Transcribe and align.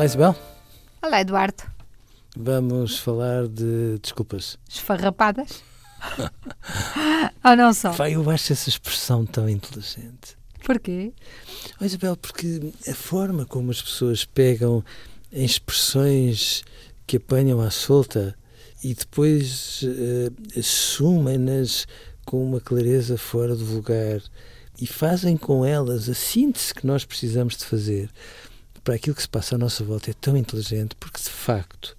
Olá, 0.00 0.06
Isabel. 0.06 0.36
Olá, 1.02 1.20
Eduardo. 1.20 1.62
Vamos 2.34 2.98
falar 2.98 3.46
de 3.46 3.98
desculpas. 4.00 4.56
Esfarrapadas? 4.66 5.62
Ou 7.44 7.54
não 7.54 7.74
só? 7.74 7.90
Vai, 7.90 8.14
eu 8.14 8.30
acho 8.30 8.54
essa 8.54 8.70
expressão 8.70 9.26
tão 9.26 9.46
inteligente. 9.46 10.38
Porquê? 10.64 11.12
Oh, 11.78 11.84
Isabel, 11.84 12.16
porque 12.16 12.72
a 12.88 12.94
forma 12.94 13.44
como 13.44 13.70
as 13.70 13.82
pessoas 13.82 14.24
pegam 14.24 14.82
em 15.30 15.44
expressões 15.44 16.64
que 17.06 17.18
apanham 17.18 17.60
à 17.60 17.70
solta 17.70 18.34
e 18.82 18.94
depois 18.94 19.82
uh, 19.82 20.58
assumem-nas 20.58 21.86
com 22.24 22.42
uma 22.42 22.58
clareza 22.58 23.18
fora 23.18 23.54
do 23.54 23.66
lugar 23.66 24.22
e 24.80 24.86
fazem 24.86 25.36
com 25.36 25.62
elas 25.62 26.08
a 26.08 26.14
síntese 26.14 26.72
que 26.72 26.86
nós 26.86 27.04
precisamos 27.04 27.54
de 27.54 27.66
fazer 27.66 28.08
para 28.82 28.94
aquilo 28.94 29.14
que 29.14 29.22
se 29.22 29.28
passa 29.28 29.54
à 29.54 29.58
nossa 29.58 29.84
volta 29.84 30.10
é 30.10 30.14
tão 30.14 30.36
inteligente, 30.36 30.94
porque 30.96 31.18
de 31.18 31.30
facto 31.30 31.96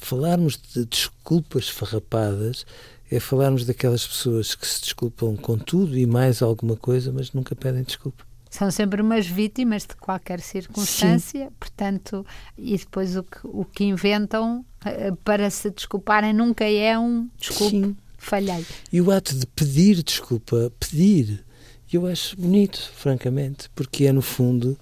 falarmos 0.00 0.58
de 0.74 0.84
desculpas 0.84 1.68
farrapadas 1.68 2.66
é 3.10 3.20
falarmos 3.20 3.64
daquelas 3.64 4.06
pessoas 4.06 4.54
que 4.54 4.66
se 4.66 4.80
desculpam 4.80 5.36
com 5.36 5.58
tudo 5.58 5.96
e 5.96 6.06
mais 6.06 6.42
alguma 6.42 6.76
coisa, 6.76 7.12
mas 7.12 7.32
nunca 7.32 7.54
pedem 7.54 7.82
desculpa. 7.82 8.24
São 8.50 8.70
sempre 8.70 9.00
umas 9.00 9.26
vítimas 9.26 9.82
de 9.82 9.96
qualquer 9.96 10.40
circunstância, 10.40 11.46
Sim. 11.46 11.52
portanto, 11.58 12.26
e 12.56 12.76
depois 12.76 13.16
o 13.16 13.22
que, 13.22 13.38
o 13.44 13.64
que 13.64 13.84
inventam 13.84 14.64
eh, 14.84 15.12
para 15.24 15.48
se 15.48 15.70
desculparem 15.70 16.32
nunca 16.32 16.64
é 16.64 16.98
um 16.98 17.28
desculpe, 17.38 17.70
Sim. 17.70 17.96
falhei. 18.18 18.66
E 18.92 19.00
o 19.00 19.10
ato 19.10 19.34
de 19.34 19.46
pedir 19.46 20.02
desculpa, 20.02 20.70
pedir, 20.78 21.44
eu 21.92 22.06
acho 22.06 22.36
bonito, 22.36 22.90
francamente, 22.94 23.70
porque 23.74 24.04
é 24.04 24.12
no 24.12 24.22
fundo 24.22 24.78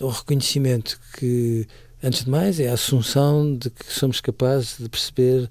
o 0.00 0.08
reconhecimento 0.08 1.00
que, 1.18 1.66
antes 2.02 2.24
de 2.24 2.30
mais, 2.30 2.60
é 2.60 2.68
a 2.68 2.74
assunção 2.74 3.56
de 3.56 3.70
que 3.70 3.92
somos 3.92 4.20
capazes 4.20 4.76
de 4.78 4.88
perceber 4.88 5.48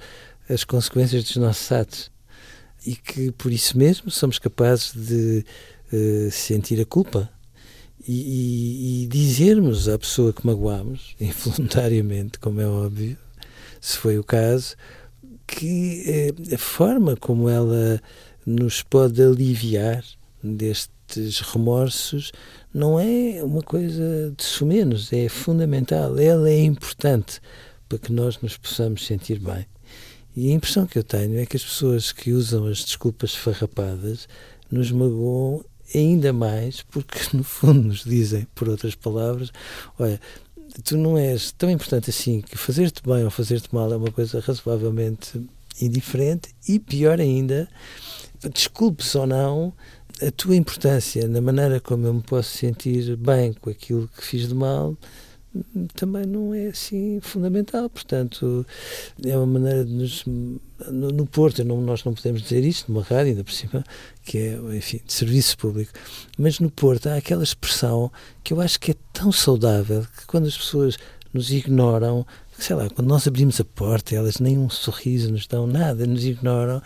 as 0.50 0.64
consequências 0.64 1.24
dos 1.24 1.36
nossos 1.38 1.72
atos. 1.72 2.12
E 2.86 2.96
que, 2.96 3.32
por 3.32 3.52
isso 3.52 3.78
mesmo, 3.78 4.10
somos 4.10 4.40
capazes 4.40 4.94
de 4.96 5.46
uh, 5.92 6.32
sentir 6.32 6.80
a 6.80 6.86
culpa 6.86 7.30
e, 8.08 8.14
e, 8.14 9.04
e, 9.04 9.08
dizermos 9.08 9.90
à 9.90 9.98
pessoa 9.98 10.32
que 10.32 10.46
magoamos, 10.46 11.16
involuntariamente, 11.20 12.40
como 12.40 12.62
é 12.62 12.68
óbvio, 12.68 13.18
se 13.82 13.98
foi 13.98 14.18
o 14.18 14.24
caso, 14.24 14.76
que 15.46 16.34
uh, 16.50 16.56
a 16.56 16.58
forma 16.58 17.16
como 17.18 17.50
ela 17.50 18.02
nos 18.46 18.82
pode 18.82 19.22
aliviar 19.22 20.04
destes 21.08 21.40
remorsos 21.40 22.32
não 22.74 23.00
é 23.00 23.42
uma 23.44 23.62
coisa 23.62 24.34
de 24.36 24.44
sumenos, 24.44 25.12
é 25.12 25.28
fundamental. 25.30 26.18
Ela 26.20 26.50
é 26.50 26.64
importante 26.64 27.42
para 27.88 27.98
que 27.98 28.12
nós 28.12 28.40
nos 28.42 28.58
possamos 28.58 29.06
sentir 29.06 29.40
bem. 29.40 29.66
E 30.36 30.52
a 30.52 30.54
impressão 30.54 30.86
que 30.86 31.00
eu 31.00 31.04
tenho 31.04 31.40
é 31.40 31.46
que 31.46 31.58
as 31.58 31.64
pessoas 31.64 32.12
que 32.12 32.32
usam 32.32 32.68
as 32.68 32.84
desculpas 32.84 33.34
farrapadas 33.34 34.28
nos 34.70 34.92
magoam 34.92 35.64
ainda 35.96 36.32
mais 36.34 36.84
porque, 36.84 37.20
no 37.34 37.44
fundo, 37.44 37.88
nos 37.88 38.04
dizem, 38.04 38.46
por 38.54 38.70
outras 38.70 38.94
palavras, 38.94 39.52
olha, 39.98 40.20
tu 40.84 40.98
não 40.98 41.18
és 41.18 41.52
tão 41.52 41.72
importante 41.72 42.10
assim 42.10 42.42
que 42.42 42.58
fazer-te 42.58 43.02
bem 43.02 43.24
ou 43.24 43.32
fazer-te 43.32 43.74
mal 43.74 43.92
é 43.92 43.98
uma 43.98 44.12
coisa 44.12 44.40
razoavelmente 44.40 45.42
indiferente 45.82 46.50
e, 46.68 46.80
pior 46.80 47.20
ainda, 47.20 47.68
desculpes 48.54 49.16
ou 49.16 49.26
não, 49.26 49.74
a 50.26 50.32
tua 50.32 50.56
importância 50.56 51.28
na 51.28 51.42
maneira 51.42 51.80
como 51.80 52.08
eu 52.08 52.14
me 52.14 52.22
posso 52.22 52.58
sentir 52.58 53.16
bem 53.18 53.54
com 53.54 53.70
aquilo 53.70 54.10
que 54.16 54.26
fiz 54.26 54.48
de 54.48 54.56
mal 54.56 54.98
também 55.96 56.26
não 56.26 56.54
é 56.54 56.68
assim 56.68 57.20
fundamental. 57.22 57.90
Portanto, 57.90 58.66
é 59.26 59.36
uma 59.36 59.46
maneira 59.46 59.86
de 59.86 59.94
nos. 59.94 60.26
No, 60.26 61.10
no 61.10 61.26
Porto, 61.26 61.64
não, 61.64 61.82
nós 61.82 62.04
não 62.04 62.14
podemos 62.14 62.42
dizer 62.44 62.64
isto 62.64 62.92
numa 62.92 63.04
rádio, 63.04 63.32
ainda 63.32 63.44
por 63.44 63.54
cima, 63.54 63.84
que 64.24 64.38
é, 64.38 64.60
enfim, 64.76 65.02
de 65.04 65.12
serviço 65.12 65.58
público, 65.58 65.92
mas 66.38 66.60
no 66.60 66.70
Porto 66.70 67.08
há 67.08 67.16
aquela 67.16 67.44
expressão 67.44 68.12
que 68.44 68.54
eu 68.54 68.62
acho 68.62 68.80
que 68.80 68.92
é 68.92 68.96
tão 69.12 69.32
saudável 69.32 70.06
que 70.20 70.28
quando 70.28 70.46
as 70.46 70.56
pessoas 70.56 70.98
nos 71.34 71.52
ignoram, 71.52 72.26
sei 72.58 72.76
lá, 72.76 72.90
quando 72.90 73.08
nós 73.08 73.28
abrimos 73.28 73.60
a 73.60 73.66
porta, 73.66 74.16
elas 74.16 74.40
nem 74.40 74.58
um 74.58 74.70
sorriso 74.70 75.32
nos 75.32 75.48
dão, 75.48 75.66
nada, 75.66 76.06
nos 76.06 76.24
ignoram, 76.24 76.82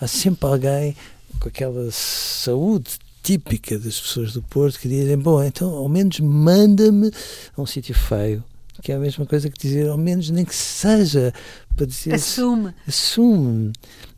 há 0.00 0.06
sempre 0.06 0.48
alguém 0.48 0.96
com 1.40 1.48
aquela 1.48 1.90
saúde 1.90 2.98
típica 3.26 3.76
das 3.76 4.00
pessoas 4.00 4.32
do 4.32 4.42
Porto 4.42 4.78
que 4.78 4.88
dizem: 4.88 5.18
Bom, 5.18 5.42
então 5.42 5.68
ao 5.70 5.88
menos 5.88 6.20
manda-me 6.20 7.10
a 7.56 7.60
um 7.60 7.66
sítio 7.66 7.94
feio. 7.94 8.44
Que 8.82 8.92
é 8.92 8.94
a 8.94 8.98
mesma 8.98 9.24
coisa 9.24 9.48
que 9.48 9.58
dizer, 9.58 9.88
ao 9.88 9.96
menos 9.96 10.28
nem 10.30 10.44
que 10.44 10.54
seja 10.54 11.32
para 11.74 11.86
dizer. 11.86 12.14
Assume. 12.14 12.74
Assume. 12.86 13.72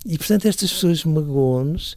E 0.05 0.19
portanto, 0.19 0.47
estas 0.47 0.73
pessoas 0.73 1.05
magoam-nos, 1.05 1.97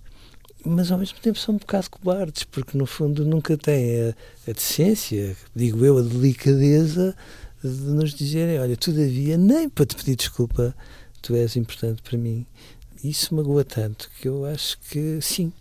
mas 0.64 0.92
ao 0.92 1.00
mesmo 1.00 1.18
tempo 1.20 1.40
são 1.40 1.56
um 1.56 1.58
bocado 1.58 1.90
cobardes, 1.90 2.44
porque 2.44 2.78
no 2.78 2.86
fundo 2.86 3.26
nunca 3.26 3.58
têm 3.58 4.10
a, 4.10 4.16
a 4.48 4.54
decência, 4.54 5.36
digo 5.56 5.84
eu, 5.84 5.98
a 5.98 6.02
delicadeza 6.02 7.16
de 7.64 7.70
nos 7.70 8.14
dizerem: 8.14 8.60
Olha, 8.60 8.78
todavia, 8.78 9.38
nem 9.38 9.68
para 9.68 9.86
te 9.86 9.96
pedir 9.96 10.16
desculpa, 10.16 10.76
tu 11.22 11.36
és 11.36 11.56
importante 11.56 12.02
para 12.04 12.18
mim 12.18 12.46
isso 13.04 13.34
magoa 13.36 13.64
tanto 13.64 14.10
que 14.20 14.28
eu 14.28 14.46
acho 14.46 14.78
que 14.80 15.20
sim, 15.22 15.52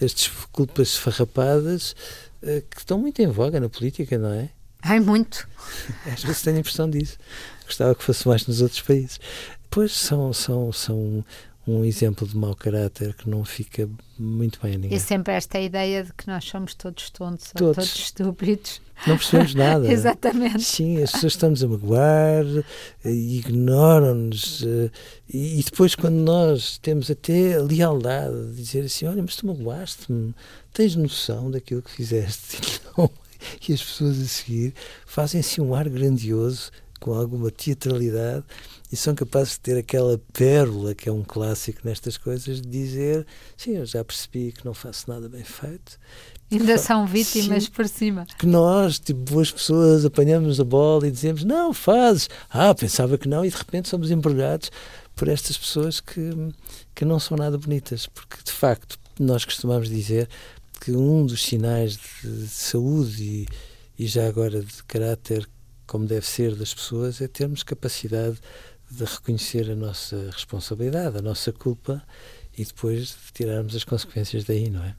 as 0.00 0.12
desculpas 0.12 0.96
farrapadas 0.96 1.94
uh, 2.42 2.62
que 2.70 2.78
estão 2.78 2.98
muito 2.98 3.20
em 3.20 3.28
voga 3.28 3.60
na 3.60 3.68
política, 3.68 4.18
não 4.18 4.32
é? 4.32 4.50
Ai, 4.82 5.00
muito. 5.00 5.48
Às 6.06 6.22
vezes 6.22 6.42
tenho 6.42 6.56
a 6.56 6.60
impressão 6.60 6.88
disso. 6.88 7.18
Gostava 7.64 7.94
que 7.94 8.02
fosse 8.02 8.26
mais 8.26 8.46
nos 8.46 8.60
outros 8.62 8.80
países. 8.80 9.20
Pois 9.70 9.92
são, 9.92 10.32
são, 10.32 10.72
são 10.72 11.24
um 11.66 11.84
exemplo 11.84 12.26
de 12.26 12.36
mau 12.36 12.54
caráter 12.54 13.14
que 13.14 13.28
não 13.28 13.44
fica 13.44 13.88
muito 14.18 14.58
bem 14.62 14.74
a 14.74 14.78
ninguém. 14.78 14.96
E 14.96 15.00
sempre 15.00 15.34
esta 15.34 15.60
ideia 15.60 16.04
de 16.04 16.12
que 16.12 16.26
nós 16.26 16.44
somos 16.44 16.74
todos 16.74 17.10
tontos 17.10 17.52
todos. 17.52 17.68
ou 17.68 17.74
todos 17.74 17.94
estúpidos. 17.94 18.80
Não 19.06 19.16
percebemos 19.16 19.54
nada. 19.54 19.86
Exatamente. 19.90 20.62
Sim, 20.62 21.02
as 21.02 21.12
pessoas 21.12 21.32
estamos 21.32 21.62
a 21.62 21.68
magoar, 21.68 22.44
ignoram-nos 23.04 24.62
e 25.28 25.62
depois 25.64 25.94
quando 25.94 26.16
nós 26.16 26.78
temos 26.78 27.10
até 27.10 27.54
a 27.54 27.62
lealdade 27.62 28.50
de 28.50 28.56
dizer 28.56 28.84
assim, 28.84 29.06
olha, 29.06 29.22
mas 29.22 29.36
tu 29.36 29.46
magoaste-me, 29.46 30.34
tens 30.72 30.96
noção 30.96 31.50
daquilo 31.50 31.82
que 31.82 31.90
fizeste? 31.90 32.80
E 33.66 33.72
as 33.72 33.82
pessoas 33.82 34.20
a 34.20 34.24
seguir 34.26 34.74
fazem 35.06 35.40
assim 35.40 35.62
um 35.62 35.74
ar 35.74 35.88
grandioso 35.88 36.70
com 37.00 37.14
alguma 37.14 37.50
teatralidade 37.50 38.44
e 38.92 38.96
são 38.96 39.14
capazes 39.14 39.54
de 39.54 39.60
ter 39.60 39.78
aquela 39.78 40.20
pérola 40.32 40.94
que 40.94 41.08
é 41.08 41.12
um 41.12 41.24
clássico 41.24 41.80
nestas 41.84 42.16
coisas 42.16 42.60
de 42.60 42.68
dizer 42.68 43.26
sim, 43.56 43.76
eu 43.76 43.86
já 43.86 44.04
percebi 44.04 44.52
que 44.52 44.64
não 44.64 44.74
faço 44.74 45.10
nada 45.10 45.28
bem 45.28 45.42
feito 45.42 45.98
Ainda 46.50 46.76
são 46.78 47.06
vítimas 47.06 47.64
Sim, 47.64 47.70
por 47.70 47.88
cima. 47.88 48.26
Que 48.36 48.44
nós, 48.44 48.98
tipo, 48.98 49.20
boas 49.20 49.52
pessoas, 49.52 50.04
apanhamos 50.04 50.58
a 50.58 50.64
bola 50.64 51.06
e 51.06 51.10
dizemos 51.10 51.44
não, 51.44 51.72
fazes. 51.72 52.28
Ah, 52.50 52.74
pensava 52.74 53.16
que 53.16 53.28
não, 53.28 53.44
e 53.44 53.50
de 53.50 53.56
repente 53.56 53.88
somos 53.88 54.10
embrulhados 54.10 54.70
por 55.14 55.28
estas 55.28 55.56
pessoas 55.56 56.00
que, 56.00 56.30
que 56.92 57.04
não 57.04 57.20
são 57.20 57.36
nada 57.36 57.56
bonitas. 57.56 58.06
Porque, 58.06 58.38
de 58.44 58.50
facto, 58.50 58.98
nós 59.18 59.44
costumamos 59.44 59.88
dizer 59.88 60.28
que 60.80 60.90
um 60.90 61.24
dos 61.24 61.44
sinais 61.44 61.96
de, 61.96 62.40
de 62.40 62.48
saúde 62.48 63.22
e, 63.22 63.48
e 63.96 64.06
já 64.08 64.26
agora 64.26 64.60
de 64.60 64.82
caráter 64.84 65.48
como 65.90 66.06
deve 66.06 66.24
ser 66.24 66.54
das 66.54 66.72
pessoas 66.72 67.20
é 67.20 67.26
termos 67.26 67.64
capacidade 67.64 68.38
de 68.88 69.04
reconhecer 69.04 69.68
a 69.68 69.74
nossa 69.74 70.30
responsabilidade, 70.30 71.18
a 71.18 71.20
nossa 71.20 71.52
culpa 71.52 72.00
e 72.56 72.64
depois 72.64 73.08
de 73.08 73.32
tirarmos 73.34 73.74
as 73.74 73.82
consequências 73.82 74.44
daí, 74.44 74.70
não 74.70 74.84
é? 74.84 74.94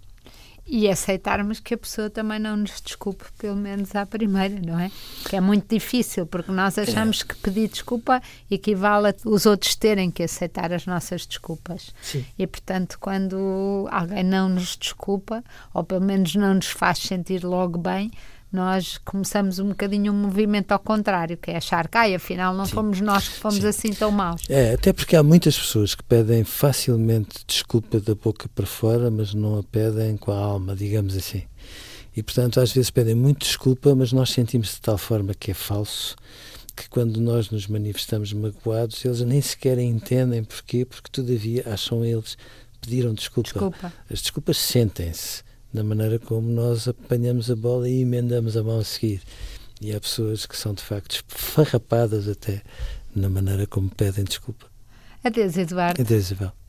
E 0.67 0.89
aceitarmos 0.89 1.61
que 1.61 1.75
a 1.75 1.77
pessoa 1.77 2.09
também 2.09 2.39
não 2.39 2.57
nos 2.57 2.81
desculpe, 2.81 3.23
pelo 3.37 3.55
menos 3.55 3.95
à 3.95 4.05
primeira, 4.05 4.59
não 4.59 4.77
é? 4.77 4.91
Que 5.29 5.37
é 5.37 5.41
muito 5.41 5.73
difícil, 5.73 6.25
porque 6.25 6.51
nós 6.51 6.77
achamos 6.77 7.21
é. 7.21 7.25
que 7.25 7.35
pedir 7.37 7.69
desculpa 7.69 8.21
equivale 8.49 9.07
a 9.07 9.15
os 9.23 9.45
outros 9.45 9.75
terem 9.75 10.11
que 10.11 10.23
aceitar 10.23 10.73
as 10.73 10.85
nossas 10.85 11.25
desculpas. 11.25 11.93
Sim. 12.01 12.25
E, 12.37 12.45
portanto, 12.45 12.97
quando 12.99 13.87
alguém 13.89 14.23
não 14.25 14.49
nos 14.49 14.75
desculpa, 14.75 15.41
ou 15.73 15.85
pelo 15.85 16.01
menos 16.01 16.35
não 16.35 16.55
nos 16.55 16.67
faz 16.67 16.99
sentir 16.99 17.45
logo 17.45 17.77
bem, 17.77 18.11
nós 18.51 18.97
começamos 18.97 19.59
um 19.59 19.69
bocadinho 19.69 20.11
um 20.11 20.15
movimento 20.15 20.71
ao 20.73 20.79
contrário, 20.79 21.37
que 21.37 21.51
é 21.51 21.57
achar 21.57 21.87
que, 21.87 21.97
ai, 21.97 22.13
afinal, 22.13 22.53
não 22.53 22.65
Sim. 22.65 22.73
fomos 22.73 22.99
nós 22.99 23.27
que 23.29 23.39
fomos 23.39 23.59
Sim. 23.59 23.67
assim 23.67 23.93
tão 23.93 24.11
maus. 24.11 24.41
É, 24.49 24.73
até 24.73 24.91
porque 24.91 25.15
há 25.15 25.23
muitas 25.23 25.57
pessoas 25.57 25.95
que 25.95 26.03
pedem 26.03 26.43
facilmente 26.43 27.45
desculpa 27.47 27.99
da 27.99 28.13
boca 28.13 28.49
para 28.53 28.65
fora, 28.65 29.09
mas 29.09 29.33
não 29.33 29.59
a 29.59 29.63
pedem 29.63 30.17
com 30.17 30.31
a 30.31 30.37
alma, 30.37 30.75
digamos 30.75 31.15
assim. 31.15 31.43
E, 32.15 32.21
portanto, 32.21 32.59
às 32.59 32.73
vezes 32.73 32.89
pedem 32.89 33.15
muito 33.15 33.45
desculpa, 33.45 33.95
mas 33.95 34.11
nós 34.11 34.31
sentimos 34.31 34.73
de 34.75 34.81
tal 34.81 34.97
forma 34.97 35.33
que 35.33 35.51
é 35.51 35.53
falso, 35.53 36.17
que 36.75 36.89
quando 36.89 37.21
nós 37.21 37.49
nos 37.51 37.67
manifestamos 37.67 38.33
magoados, 38.33 39.03
eles 39.05 39.21
nem 39.21 39.41
sequer 39.41 39.79
entendem 39.79 40.43
porquê, 40.43 40.83
porque, 40.83 41.09
todavia, 41.09 41.63
acham 41.67 42.03
eles, 42.03 42.37
pediram 42.81 43.13
desculpa. 43.13 43.49
Desculpa. 43.49 43.93
As 44.09 44.21
desculpas 44.21 44.57
sentem-se 44.57 45.41
na 45.73 45.83
maneira 45.83 46.19
como 46.19 46.49
nós 46.49 46.87
apanhamos 46.87 47.49
a 47.49 47.55
bola 47.55 47.89
e 47.89 48.01
emendamos 48.01 48.57
a 48.57 48.63
mão 48.63 48.79
a 48.79 48.83
seguir. 48.83 49.21
E 49.79 49.93
há 49.93 49.99
pessoas 49.99 50.45
que 50.45 50.55
são 50.55 50.73
de 50.73 50.83
facto 50.83 51.23
farrapadas 51.27 52.27
até 52.27 52.61
na 53.15 53.29
maneira 53.29 53.65
como 53.65 53.89
pedem 53.89 54.23
desculpa. 54.23 54.65
Adeus, 55.23 55.57
Eduardo. 55.57 56.01
Adeus, 56.01 56.25
Isabel. 56.25 56.60